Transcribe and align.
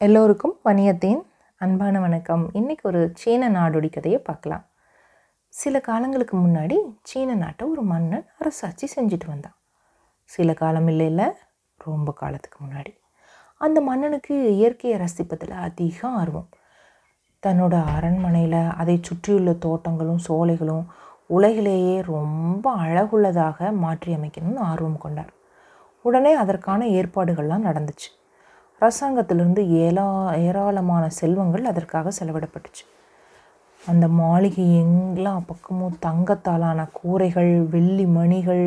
எல்லோருக்கும் 0.00 0.54
வணியத்தேன் 0.64 1.20
அன்பான 1.56 2.00
வணக்கம். 2.00 2.50
இன்றைக்கி 2.52 2.82
ஒரு 2.82 3.10
சீன 3.14 3.50
நாடோடி 3.50 3.92
கதையை 3.92 4.20
பார்க்கலாம். 4.20 4.64
சில 5.48 5.80
காலங்களுக்கு 5.80 6.38
முன்னாடி 6.38 6.76
சீன 7.02 7.34
நாட்டை 7.34 7.68
ஒரு 7.68 7.82
மன்னன் 7.82 8.26
அரசாட்சி 8.38 8.88
செஞ்சுட்டு 8.96 9.26
வந்தான். 9.26 9.54
சில 10.24 10.54
காலம் 10.54 10.88
இல்லை 10.88 11.06
இல்லை 11.06 11.24
ரொம்ப 11.78 12.12
காலத்துக்கு 12.12 12.58
முன்னாடி. 12.64 12.92
அந்த 13.58 13.80
மன்னனுக்கு 13.80 14.56
இயற்கையை 14.56 15.00
ரசிப்பதில் 15.00 15.50
அதிக 15.50 16.08
ஆர்வம். 16.08 16.48
தன்னோட 17.46 17.84
அரண்மனையில் 17.84 18.68
அதை 18.76 18.98
சுற்றியுள்ள 19.02 19.52
தோட்டங்களும் 19.52 20.20
சோலைகளும் 20.28 20.84
உலகிலேயே 21.26 22.02
ரொம்ப 22.02 22.76
அழகுள்ளதாக 22.76 23.72
மாற்றி 23.76 24.14
அமைக்கணும்னு 24.14 24.56
ஆர்வம் 24.56 24.98
கொண்டார். 24.98 25.32
உடனே 26.02 26.34
அதற்கான 26.34 26.84
ஏற்பாடுகள்லாம் 26.84 27.66
நடந்துச்சு. 27.70 28.10
அரசாங்கத்திலிருந்து 28.80 29.68
ஏலா 29.68 30.06
ஏராளமான 30.34 31.08
செல்வங்கள் 31.08 31.64
அதற்காக 31.64 32.12
செலவிடப்பட்டுச்சு. 32.18 32.84
அந்த 33.86 34.08
மாளிகை 34.08 34.64
எங்கெல்லாம் 34.82 35.46
பக்கமும் 35.46 35.96
தங்கத்தாலான 36.06 36.88
கூரைகள் 36.92 37.52
வெள்ளி 37.60 38.06
மணிகள் 38.06 38.64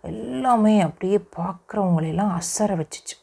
எல்லாமே 0.00 0.80
அப்படியே 0.80 1.18
பார்க்குறவங்களையெல்லாம் 1.36 2.32
அசர 2.38 2.70
வச்சுச்சு. 2.80 3.16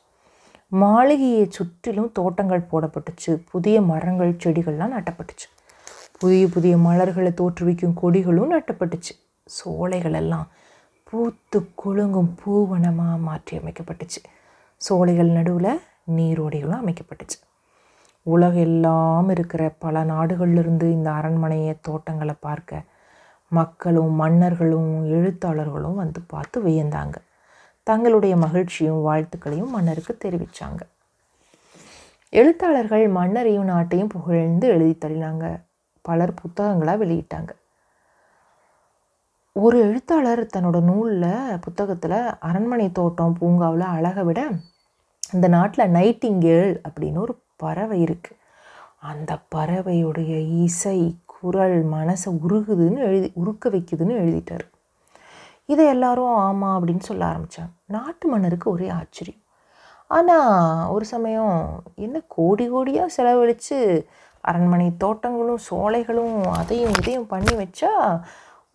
மாளிகையை 0.68 1.48
சுற்றிலும் 1.50 2.12
தோட்டங்கள் 2.12 2.70
போடப்பட்டுச்சு. 2.72 3.32
புதிய 3.52 3.82
மரங்கள் 3.82 4.40
செடிகள்லாம் 4.44 4.96
நட்டப்பட்டுச்சு. 4.98 5.48
புதிய 6.20 6.48
புதிய 6.48 6.78
மலர்களை 6.78 7.32
தோற்றுவிக்கும் 7.32 7.98
கொடிகளும் 8.02 8.54
நட்டப்பட்டுச்சு. 8.56 9.14
சோலைகள் 9.48 10.14
எல்லாம் 10.14 10.48
பூத்து 11.04 11.60
குலுங்கும் 11.76 12.30
பூவனமாக 12.42 13.16
மாற்றி 13.18 13.58
அமைக்கப்பட்டுச்சு 13.58 14.20
சோலைகள் 14.82 15.30
நடுவில் 15.30 15.82
நீரோடைகளும் 16.08 16.82
அமைக்கப்பட்டுச்சு. 16.82 17.38
உலகெல்லாம் 18.24 19.30
இருக்கிற 19.30 19.76
பல 19.80 20.04
நாடுகளிலிருந்து 20.04 20.84
இந்த 20.84 21.12
அரண்மனையை 21.12 21.78
தோட்டங்களை 21.82 22.36
பார்க்க 22.40 22.82
மக்களும் 23.50 24.12
மன்னர்களும் 24.12 25.06
எழுத்தாளர்களும் 25.06 25.96
வந்து 25.96 26.22
பார்த்து 26.22 26.64
வியந்தாங்க. 26.64 27.16
தங்களுடைய 27.84 28.36
மகிழ்ச்சியும் 28.36 29.06
வாழ்த்துக்களையும் 29.08 29.70
மன்னருக்கு 29.70 30.18
தெரிவித்தாங்க 30.24 30.82
எழுத்தாளர்கள் 32.30 33.08
மன்னரையும் 33.08 33.68
நாட்டையும் 33.68 34.10
புகழ்ந்து 34.10 34.68
எழுதி 34.68 35.08
தள்ளினாங்க. 35.08 35.62
பலர் 36.02 36.34
புத்தகங்களாக 36.34 37.06
வெளியிட்டாங்க. 37.06 37.50
ஒரு 39.54 39.80
எழுத்தாளர் 39.80 40.48
தன்னோட 40.58 40.82
நூலில் 40.82 41.60
புத்தகத்தில் 41.62 42.20
அரண்மனை 42.40 42.92
தோட்டம் 42.92 43.34
பூங்காவில் 43.34 43.82
அழகை 43.82 44.24
விட 44.24 44.50
இந்த 45.34 45.48
நாட்டில் 45.48 45.94
நைட்டிங்கேள் 45.98 46.72
அப்படின்னு 46.88 47.20
ஒரு 47.26 47.34
பறவை 47.64 47.98
இருக்குது 48.06 48.40
அந்த 49.10 49.32
பறவையுடைய 49.56 50.34
இசை 50.66 51.00
குரல் 51.34 51.78
மனசை 51.94 52.32
உருகுதுன்னு 52.46 53.00
எழுதி 53.10 53.30
உருக்க 53.42 53.70
வைக்குதுன்னு 53.70 54.16
எழுதிட்டார். 54.24 54.66
இதை 55.66 55.86
எல்லாரும் 55.86 56.34
ஆமாம் 56.48 56.76
அப்படின்னு 56.78 57.04
சொல்ல 57.10 57.24
ஆரம்பித்தாங்க 57.32 57.72
நாட்டு 57.96 58.26
மன்னருக்கு 58.30 58.68
ஒரே 58.70 58.88
ஆச்சரியம். 59.00 59.42
ஆனால் 60.10 60.88
ஒரு 60.94 61.06
சமயம் 61.06 61.56
என்ன 62.06 62.18
கோடி 62.28 62.66
கோடியாக 62.74 63.16
செலவழித்து 63.18 63.78
அரண்மனை 64.44 64.88
தோட்டங்களும் 65.04 65.64
சோலைகளும் 65.70 66.38
அதையும் 66.60 66.96
இதையும் 67.00 67.28
பண்ணி 67.34 67.54
வச்சா 67.62 67.92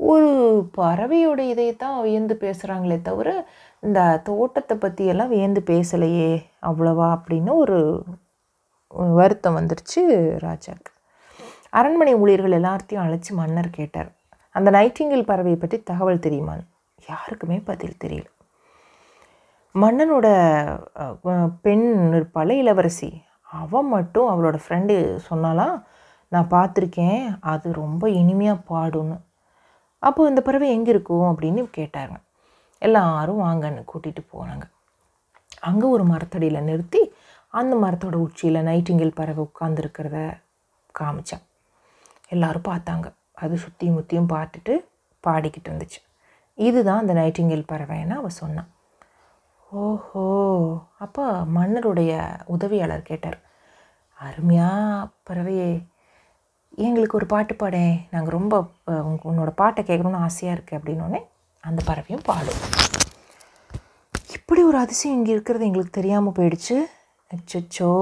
ஒரு 0.01 0.31
பறவையோட 0.79 1.41
இதைத்தான் 1.53 1.97
வியந்து 2.07 2.35
பேசுகிறாங்களே 2.43 2.99
தவிர 3.03 3.29
இந்த 3.83 4.01
தோட்டத்தை 4.29 4.75
பற்றியெல்லாம் 4.77 5.33
வியந்து 5.35 5.61
பேசலையே 5.71 6.31
அவ்வளவா 6.69 7.07
அப்படின்னு 7.17 7.53
ஒரு 7.63 7.79
வருத்தம் 9.19 9.57
வந்துருச்சு 9.59 10.03
ராஜாக்கு. 10.47 10.91
அரண்மனை 11.79 12.13
ஊழியர்கள் 12.23 12.59
எல்லாத்தையும் 12.59 13.05
அழைச்சி 13.05 13.33
மன்னர் 13.41 13.77
கேட்டார். 13.79 14.11
அந்த 14.55 14.69
நைட்டிங்கில் 14.77 15.29
பறவையை 15.31 15.59
பற்றி 15.61 15.79
தகவல் 15.91 16.25
தெரியுமான்னு 16.27 16.67
யாருக்குமே 17.09 17.59
பதில் 17.71 18.01
தெரியல. 18.05 18.29
மன்னனோட 19.75 20.27
பெண் 21.65 21.89
இருப்பாள் 22.17 22.53
இளவரசி 22.63 23.11
அவன் 23.61 23.89
மட்டும் 23.95 24.29
அவளோட 24.33 24.57
ஃப்ரெண்டு 24.63 24.95
சொன்னாலாம் 25.29 25.77
நான் 26.33 26.53
பார்த்துருக்கேன் 26.55 27.21
அது 27.53 27.67
ரொம்ப 27.83 28.05
இனிமையாக 28.21 28.67
பாடும்னு. 28.73 29.17
அப்போ 30.07 30.23
இந்த 30.31 30.41
பறவை 30.47 30.69
எங்கே 30.77 30.91
இருக்கும் 30.95 31.29
அப்படின்னு 31.31 31.63
கேட்டாங்க. 31.79 32.17
எல்லாரும் 32.87 33.43
வாங்கன்னு 33.47 33.83
கூட்டிகிட்டு 33.93 34.23
போனாங்க. 34.35 34.65
அங்கே 35.69 35.87
ஒரு 35.97 36.05
மரத்தடியில் 36.13 36.67
நிறுத்தி 36.69 37.03
அந்த 37.59 37.75
மரத்தோட 37.85 38.17
உச்சியில் 38.27 38.67
நைட்டிங்கில் 38.69 39.19
பறவை 39.21 39.43
உட்காந்துருக்கிறத 39.49 40.19
காமிச்சேன். 40.99 41.45
எல்லோரும் 42.35 42.69
பார்த்தாங்க. 42.71 43.07
அது 43.45 43.55
சுற்றியும் 43.65 43.97
முற்றியும் 43.97 44.33
பார்த்துட்டு 44.35 44.75
பாடிக்கிட்டு 45.25 45.69
இருந்துச்சு. 45.71 46.01
இதுதான் 46.59 47.03
அந்த 47.03 47.15
நைட்டிங்கேல் 47.21 47.71
பறவைன்னு 47.73 48.15
அவள் 48.21 48.39
சொன்னான். 48.43 48.71
ஓஹோ 49.73 50.25
அப்போ 51.05 51.25
மன்னருடைய 51.57 52.13
உதவியாளர் 52.55 53.09
கேட்டார். 53.11 53.39
அருமையாக 54.19 55.09
பறவையே 55.29 55.71
எங்களுக்கு 56.85 57.17
ஒரு 57.19 57.27
பாட்டு 57.33 57.55
பாடேன் 57.61 57.95
நாங்கள் 58.15 58.35
ரொம்ப 58.37 58.55
உன்னோட 59.29 59.51
பாட்டை 59.61 59.83
கேட்கணுன்னு 59.89 60.25
ஆசையாக 60.27 60.57
இருக்குது 60.57 60.79
அப்படின்னோடனே 60.79 61.21
அந்த 61.65 61.81
பறவையும் 61.89 62.25
பாடும். 62.29 62.61
இப்படி 64.37 64.63
ஒரு 64.71 64.79
அதிசயம் 64.83 65.17
இங்கே 65.19 65.33
இருக்கிறது 65.35 65.67
எங்களுக்கு 65.69 65.99
தெரியாமல் 65.99 66.37
போயிடுச்சு. 66.39 66.77
அச்சோ 67.31 67.93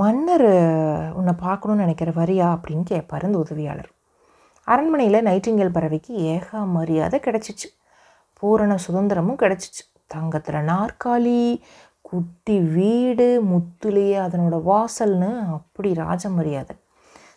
மன்னர் 0.00 0.48
உன்னை 1.18 1.34
பார்க்கணுன்னு 1.46 1.84
நினைக்கிற 1.84 2.10
வரியா 2.20 2.46
அப்படின்னு 2.56 2.84
கேட்பார் 2.92 3.26
இந்த 3.28 3.38
உதவியாளர். 3.44 3.90
அரண்மனையில் 4.68 5.26
நைட்டிங்கல் 5.28 5.74
பறவைக்கு 5.76 6.12
ஏக 6.34 6.64
மரியாதை 6.76 7.18
கிடச்சிச்சு. 7.26 7.68
பூரண 8.40 8.74
சுதந்திரமும் 8.86 9.40
கிடச்சிச்சு. 9.42 9.82
தங்கத்தில் 10.14 10.66
நாற்காலி 10.72 11.40
குட்டி 12.08 12.56
வீடு 12.76 13.26
முத்துலேயே 13.50 14.16
அதனோட 14.26 14.56
வாசல்னு 14.70 15.30
அப்படி 15.56 15.90
ராஜ 16.04 16.30
மரியாதை. 16.38 16.74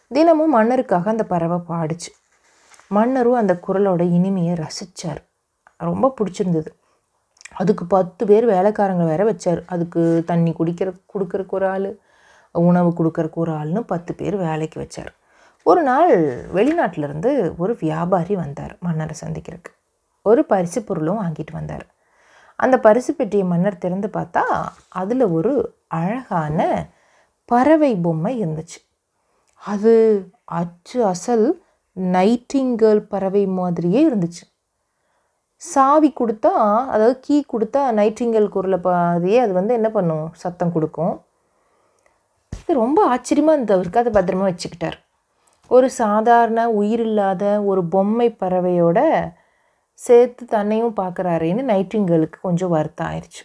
தினமும் 0.07 0.55
மன்னருக்காக 0.55 1.07
அந்த 1.07 1.23
பறவை 1.23 1.57
பாடுச்சு. 1.69 2.11
மன்னரும் 2.87 3.33
அந்த 3.33 3.59
குரலோட 3.67 4.01
இனிமையை 4.01 4.55
ரசித்தார் 4.55 5.21
ரொம்ப 5.77 6.13
பிடிச்சிருந்தது. 6.21 6.67
அதுக்கு 7.55 7.85
பத்து 7.85 8.25
பேர் 8.25 8.47
வேலைக்காரங்க 8.47 9.05
வேற 9.05 9.33
வச்சார். 9.33 9.63
அதுக்கு 9.65 10.23
தண்ணி 10.25 10.53
குடிக்கிற 10.59 11.01
கொடுக்கறக்கு 11.13 11.49
ஒரு 11.49 11.67
ஆள் 11.67 11.97
உணவு 12.51 12.89
கொடுக்கறக்கு 12.89 13.33
ஒரு 13.33 13.51
ஆள்னு 13.51 13.79
பத்து 13.79 14.13
பேர் 14.13 14.35
வேலைக்கு 14.35 14.81
வச்சார். 14.81 15.11
ஒரு 15.63 15.83
நாள் 15.83 16.43
வெளிநாட்டிலேருந்து 16.53 17.55
ஒரு 17.57 17.77
வியாபாரி 17.79 18.35
வந்தார் 18.35 18.77
மன்னரை 18.79 19.15
சந்திக்கிறதுக்கு. 19.25 19.71
ஒரு 20.21 20.45
பரிசு 20.45 20.83
பொருளும் 20.83 21.21
வாங்கிட்டு 21.21 21.51
வந்தார். 21.51 21.85
அந்த 22.55 22.79
பரிசு 22.79 23.13
பெட்டியை 23.13 23.45
மன்னர் 23.45 23.77
திறந்து 23.77 24.09
பார்த்தா 24.13 24.43
அதில் 24.87 25.25
ஒரு 25.25 25.75
அழகான 25.87 26.87
பறவை 27.45 27.95
பொம்மை 27.95 28.45
இருந்துச்சு. 28.45 28.79
அது 29.65 29.93
அச்சு 30.59 30.97
அசல் 31.11 31.45
நைட்டிங்கேல் 31.97 33.01
பறவை 33.11 33.43
மாதிரியே 33.59 34.01
இருந்துச்சு. 34.09 34.43
சாவி 35.61 36.09
கொடுத்தா 36.19 36.51
அதாவது 36.93 37.15
கீ 37.25 37.35
கொடுத்தா 37.53 37.81
நைட்டிங்கல் 37.99 38.49
குரலை 38.55 38.79
பாதியே 38.87 39.37
அது 39.45 39.53
வந்து 39.59 39.73
என்ன 39.73 39.89
பண்ணும்? 39.97 40.27
சத்தம் 40.43 40.73
கொடுக்கும். 40.75 41.15
இது 42.53 42.73
ரொம்ப 42.83 42.99
ஆச்சரியமாக 43.13 43.57
இருந்தவருக்கு 43.57 44.01
அதை 44.03 44.11
பத்திரமா 44.17 44.45
வச்சுக்கிட்டார். 44.49 44.97
ஒரு 45.71 45.87
சாதாரண 46.01 46.61
உயிரில்லாத 46.79 47.43
ஒரு 47.69 47.81
பொம்மை 47.95 48.29
பறவையோட 48.41 48.99
சேர்த்து 49.99 50.43
தன்னையும் 50.55 50.97
பார்க்குறாருன்னு 51.01 51.63
நைட்டிங்கலுக்கு 51.71 52.39
கொஞ்சம் 52.47 52.73
வருத்தம் 52.75 53.07
ஆயிடுச்சு 53.09 53.43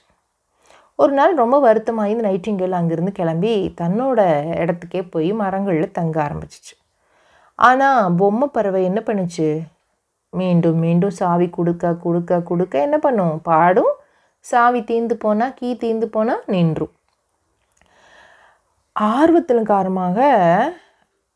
ஒரு 1.01 1.13
நாள் 1.19 1.41
ரொம்ப 1.43 1.57
வருத்தமாகி 1.61 2.13
இந்த 2.15 2.25
நைட்டிங்கேல் 2.29 2.79
அங்கேருந்து 2.79 3.13
கிளம்பி 3.19 3.53
தன்னோட 3.81 4.21
இடத்துக்கே 4.63 5.01
போய் 5.11 5.31
மரங்களில் 5.43 5.97
தங்க 5.99 6.17
ஆரம்பிச்சிச்சு. 6.27 6.75
ஆனால் 7.59 8.15
பொம்மை 8.21 8.47
பறவை 8.49 8.81
என்ன 8.89 9.01
பண்ணுச்சு? 9.07 9.49
மீண்டும் 10.33 10.79
மீண்டும் 10.85 11.17
சாவி 11.21 11.47
கொடுக்க 11.51 11.93
கொடுக்க 12.05 12.41
கொடுக்க 12.51 12.75
என்ன 12.87 12.97
பண்ணும்? 12.99 13.35
பாடும். 13.49 13.93
சாவி 14.45 14.81
தீந்து 14.91 15.15
போனால் 15.25 15.57
கீ 15.59 15.71
தீந்து 15.85 16.07
போனால் 16.17 16.45
நின்றும். 16.47 16.93
ஆர்வத்தின் 18.97 19.71
காரணமாக 19.73 20.29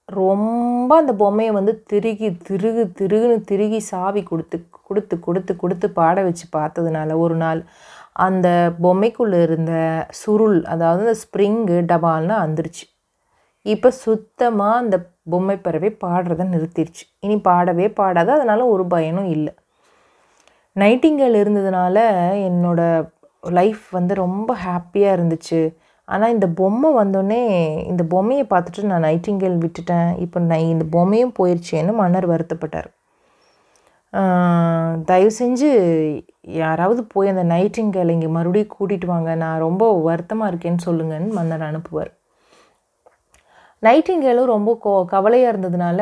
ரொம்ப 0.08 0.90
அந்த 1.02 1.12
பொம்மையை 1.20 1.52
வந்து 1.52 1.72
திருகி 1.90 2.28
திருகு 2.48 2.82
திருகுன்னு 2.98 3.36
திருகி 3.50 3.78
சாவி 3.90 4.22
கொடுத்து 4.30 4.56
கொடுத்து 4.88 5.14
கொடுத்து 5.26 5.52
கொடுத்து 5.62 5.86
பாட 5.90 6.16
வச்சு 6.22 6.46
பார்த்ததுனால 6.56 7.16
ஒரு 7.18 7.36
நாள் 7.36 7.60
அந்த 8.16 8.48
பொம்மைக்குள்ளே 8.82 9.38
இருந்த 9.42 9.72
சுருள் 10.22 10.58
அதாவது 10.72 11.02
அந்த 11.06 11.16
ஸ்ப்ரிங்கு 11.24 11.78
டபால்னு 11.92 12.36
வந்துருச்சு 12.44 12.84
இப்போ 13.66 13.90
சுத்தமாக 14.04 14.80
அந்த 14.82 14.96
பொம்மை 15.32 15.56
பறவை 15.66 15.90
பாடுறத 16.04 16.44
நிறுத்திடுச்சு 16.54 17.04
இனி 17.20 17.36
பாடவே 17.48 17.86
பாடாது 18.00 18.30
அதனால் 18.32 18.62
ஒரு 18.74 18.84
பயனும் 18.86 19.28
இல்லை. 19.36 19.52
நைட்டிங்கல் 20.76 21.36
இருந்ததுனால 21.42 21.96
என்னோடய 22.48 23.08
லைஃப் 23.58 23.84
வந்து 23.90 24.14
ரொம்ப 24.14 24.50
ஹாப்பியாக 24.66 25.16
இருந்துச்சு. 25.16 25.60
ஆனால் 26.08 26.34
இந்த 26.36 26.46
பொம்மை 26.60 26.90
வந்தோடனே 27.00 27.42
இந்த 27.90 28.02
பொம்மையை 28.04 28.44
பார்த்துட்டு 28.52 28.90
நான் 28.92 29.06
நைட்டிங்கல் 29.08 29.56
விட்டுட்டேன். 29.64 30.10
இப்போ 30.24 30.38
நை 30.52 30.62
இந்த 30.68 30.86
பொம்மையும் 30.96 31.36
போயிடுச்சேன்னு 31.38 31.92
மன்னர் 31.92 32.32
வருத்தப்பட்டார். 32.32 32.90
தயவு 35.10 35.30
செஞ்சு 35.38 35.68
யாராவது 36.60 37.00
போய் 37.12 37.30
அந்த 37.32 37.44
நைட்டிங்கேல் 37.52 38.12
இங்கே 38.14 38.28
மறுபடியும் 38.36 38.74
கூட்டிகிட்டு 38.74 39.06
வாங்க. 39.12 39.30
நான் 39.42 39.64
ரொம்ப 39.66 39.84
வருத்தமாக 40.08 40.50
இருக்கேன்னு 40.50 40.86
சொல்லுங்கன்னு 40.88 41.36
மன்னர் 41.38 41.64
அனுப்புவார். 41.68 42.10
நைட்டிங்கேலும் 43.86 44.52
ரொம்ப 44.54 44.70
கோ 44.84 44.92
கவலையாக 45.14 45.52
இருந்ததுனால 45.52 46.00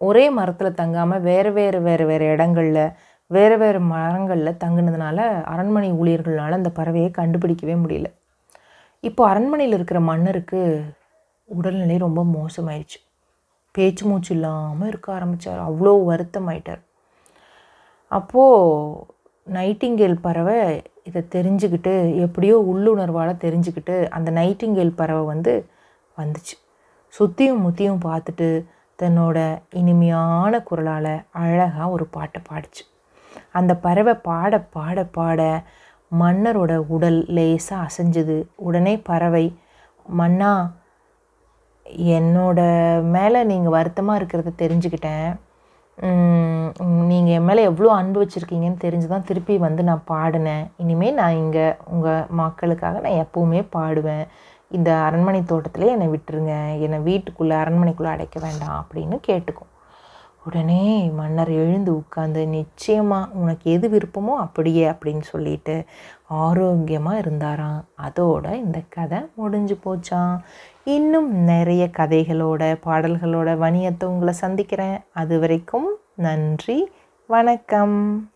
ஒரே 0.00 0.24
மரத்தில் 0.38 0.78
தங்காமல் 0.80 1.24
வேறு 1.28 1.50
வேறு 1.58 1.78
வேறு 1.86 2.04
வேறு 2.10 2.26
இடங்களில் 2.34 2.84
வேறு 3.30 3.56
வேறு 3.62 3.80
மரங்களில் 3.92 4.60
தங்கினதுனால 4.64 5.18
அரண்மனை 5.52 5.90
ஊழியர்களால் 6.00 6.58
அந்த 6.58 6.70
பறவையை 6.78 7.10
கண்டுபிடிக்கவே 7.20 7.76
முடியல. 7.82 8.08
இப்போ 9.04 9.22
அரண்மனையில் 9.30 9.76
இருக்கிற 9.78 10.00
மன்னருக்கு 10.10 10.60
உடல்நிலை 11.48 11.98
ரொம்ப 12.06 12.20
மோசமாயிடுச்சு 12.36 12.98
பேச்சு 13.74 14.04
மூச்சு 14.08 14.32
இல்லாமல் 14.34 14.90
இருக்க 14.92 15.08
ஆரம்பித்தார் 15.18 15.60
அவ்வளோ 15.68 15.92
வருத்தமாயிட்டார். 16.10 16.82
அப்போது 18.16 19.06
நைட்டிங்கேல் 19.46 20.22
பறவை 20.26 20.58
இதை 21.08 21.20
தெரிஞ்சுக்கிட்டு 21.34 21.94
எப்படியோ 22.24 22.56
உள்ளுணர்வால் 22.72 23.40
தெரிஞ்சுக்கிட்டு 23.44 23.94
அந்த 24.16 24.28
நைட்டிங்கேல் 24.38 24.98
பறவை 25.00 25.24
வந்து 25.32 25.54
வந்துச்சு. 26.20 26.54
சுற்றியும் 27.14 27.64
முத்தியும் 27.64 28.04
பார்த்துட்டு 28.08 28.48
தன்னோட 28.98 29.38
இனிமையான 29.80 30.60
குரலால் 30.68 31.14
அழகாக 31.42 31.88
ஒரு 31.94 32.04
பாட்டை 32.16 32.40
பாடிச்சு. 32.50 32.82
அந்த 33.58 33.72
பறவை 33.86 34.14
பாட 34.28 34.60
பாட 34.76 35.04
பாட 35.16 35.40
மன்னரோட 36.22 36.72
உடல் 36.94 37.20
லேசாக 37.36 37.86
அசைஞ்சது. 37.86 38.36
உடனே 38.66 38.94
பறவை 39.10 39.44
மன்னா 40.20 40.52
என்னோட 42.16 42.60
மேலே 43.14 43.40
நீங்கள் 43.50 43.76
வருத்தமாக 43.76 44.20
இருக்கிறத 44.20 44.52
தெரிஞ்சுக்கிட்டேன். 44.62 45.30
நீங்கள் 47.10 47.34
என் 47.36 47.46
மேலே 47.48 47.62
எவ்வளோ 47.70 47.90
அன்பு 47.98 48.18
வச்சுருக்கீங்கன்னு 48.22 48.84
தெரிஞ்சு 48.84 49.06
தான் 49.06 49.26
திருப்பி 49.28 49.54
வந்து 49.64 49.82
நான் 49.88 50.06
பாடினேன். 50.12 50.64
இனிமேல் 50.82 51.18
நான் 51.20 51.40
இங்கே 51.42 51.66
உங்கள் 51.94 52.26
மக்களுக்காக 52.40 53.00
நான் 53.04 53.20
எப்போவுமே 53.24 53.60
பாடுவேன். 53.76 54.24
இந்த 54.76 54.90
அரண்மனை 55.06 55.42
தோட்டத்திலே 55.42 55.92
என்னை 55.96 56.08
விட்டுருங்க. 56.14 56.54
என்னை 56.86 56.98
வீட்டுக்குள்ளே 57.08 57.56
அரண்மனைக்குள்ளே 57.62 58.14
அடைக்க 58.14 58.40
வேண்டாம் 58.46 58.76
அப்படின்னு 58.82 59.18
கேட்டுக்கும். 59.28 59.71
உடனே 60.44 61.10
மன்னர் 61.14 61.50
எழுந்து 61.50 62.02
உட்காந்து 62.02 62.46
நிச்சயமாக 62.46 63.30
உனக்கு 63.32 63.70
எது 63.70 63.88
விருப்பமோ 63.88 64.34
அப்படியே 64.36 64.90
அப்படின்னு 64.90 65.20
சொல்லிட்டு 65.20 65.84
ஆரோக்கியமாக 66.26 67.18
இருந்தாராம். 67.18 67.84
அதோட 68.02 68.52
இந்த 68.54 68.82
கதை 68.88 69.18
முடிஞ்சு 69.34 69.78
போச்சான் 69.84 70.38
இன்னும் 70.84 71.32
நிறைய 71.32 71.90
கதைகளோட 71.98 72.76
பாடல்களோட 72.84 73.56
வணியத்தை 73.64 74.04
உங்களை 74.04 74.34
சந்திக்கிறேன். 74.34 74.98
அது 75.12 75.38
வரைக்கும் 75.38 75.96
நன்றி 76.14 76.90
வணக்கம். 77.26 78.30